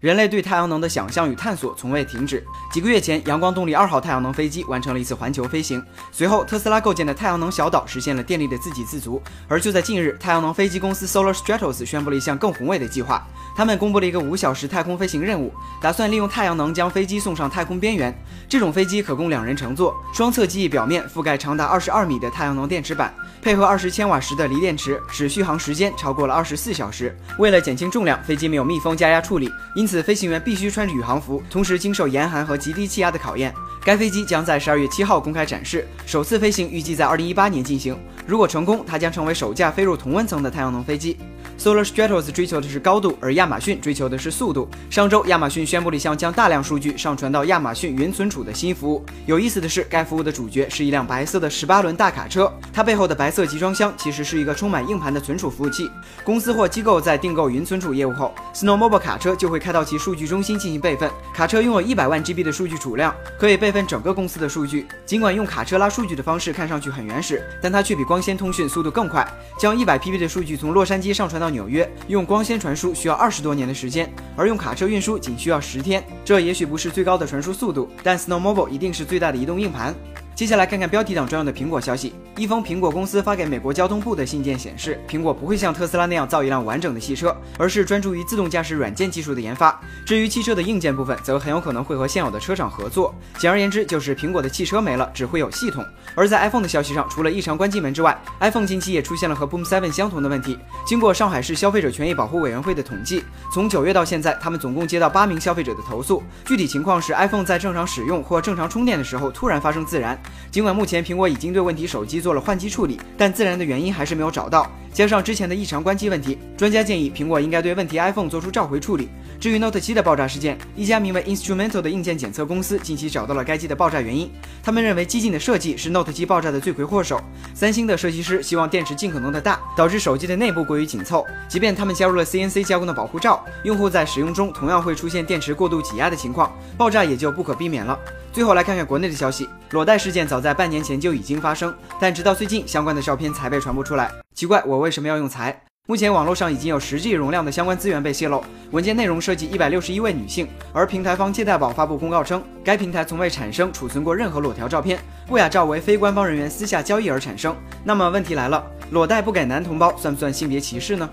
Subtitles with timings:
[0.00, 2.44] 人类对太阳能的想象与探索从未停止。
[2.72, 5.80] 几个月前，阳光动力二号太阳能飞机完成了一次环球飞行。
[6.10, 9.22] 随后，特斯拉构建的太阳能小岛实现了电力的自给自足。
[9.46, 13.24] 而就在近日，太阳能飞机公司 Solar Stratos 宣布了一项更宏伟的计划。
[13.54, 18.12] 他们公布了一个五小时太空飞行任务，打算利用太阳能将飞机送上太空边缘。
[18.48, 27.16] 这种飞机可供两人乘坐，双侧机翼表面覆盖长达二十二米的太阳能电池板，配合二十千瓦时的锂电池，使续航时间超过了二十四小时。
[27.38, 30.02] 为了减轻重量，飞机没有密封加压处理，因此。
[30.02, 33.54] 飞行员必须穿着宇航服，同时经受严寒和极低气压的考验。
[33.84, 37.96] 该飞机将在十二月七号公开展示，首次飞行预计在二零一八年进行。
[38.26, 41.16] 如果成功，它将成为首架飞入同温层的太阳能飞机。
[41.62, 44.68] Solar Stratos 追求的是高度，而亚马逊追求的是速度。
[44.90, 49.06] 上周，亚马逊宣布了一项将大量数据上传到亚马逊云存储的新服务。
[49.26, 55.88] 有意思的是，该服务的主角是一辆白色的十八轮大卡车，它背后的白色集装箱其实是一个充满硬盘的存储服务器。
[56.24, 61.08] 公司或机构在订购云存储业务后，Snowmobile 卡车就会开到其数据中心进行备份。
[61.32, 64.88] 卡车拥有一百万 GB 的数据储量，可以备份整个公司的数据。
[65.06, 69.24] 尽管用卡车拉数据的方式看上去很原始，但它却比光纤通讯速度更快。
[69.60, 76.02] 将一百 PB 的数据从洛杉矶上传到纽约，用光纤传输需要二十多年的时间，而用卡车运输仅需要十天。
[76.24, 79.94] 这也许不是最高的传输速度，但 Snowmobile 一定是最大的移动硬盘。
[80.42, 82.12] 接下来看看标题党专用的苹果消息。
[82.36, 89.80] 一封苹果公司发给美国交通部的信件显示，苹果不会像特斯拉那样造一辆完整的汽车，而是专注于自动驾驶软件技术的研发。
[90.04, 93.14] 至于汽车的硬件部分，则很有可能会和现有的车厂合作。
[93.38, 95.86] 简而言之，就是苹果的汽车没了，只会有系统。
[96.16, 100.58] 而在 iPhone 的消息上，除了异常关机门之外，iPhone 近期也出现了和 Boom Seven 相同的问题。
[100.84, 103.22] 经过上海市消费者权益保护委员会的统计，
[103.54, 106.20] 从九月到现在，他们总共接到八名消费者的投诉。
[106.44, 110.20] 具体情况是 iPhone 在正常使用或正常充电的时候突然发生自燃。
[110.50, 114.70] 尽管目前苹果已经对问题手机做了换机处理，但自燃的原因还是没有找到。
[114.92, 119.08] 加上之前的异常关机问题，专家建议苹果应该对问题 iPhone 做出召回处理。
[119.40, 124.30] 至于 Note 7的爆炸事件，一家名为 Instrumental 的硬件检测公司近期找到了该机的爆炸原因。
[124.62, 127.18] 他们认为激进的设计是 Note 7爆炸的罪魁祸首。
[127.54, 131.26] 三星的设计师希望电池尽可能的大，导致手机的内部过于紧凑。
[131.48, 137.98] 即便他们加入了 CNC 加工的保护罩，用户在使用中同样会出现电池过度挤压的情况，爆炸也就不可避免了。
[138.32, 144.10] 最后来看看国内的消息，裸贷事件早在半年前就已经发生，但直到最近相关的照片才被传播出来。
[144.34, 145.54] 奇怪，我为什么要用才？
[145.86, 157.54] 目前网络上已经有十 G 容量的相关资源被泄露，文件内容涉及一百六十一位女性，而平台方借贷宝发布公告称，该平台从未产生储存过任何裸条照片，不雅照为非官方人员私下交易而产生。
[157.84, 161.06] 那么问题来了，裸贷不给男同胞算不算性别歧视呢？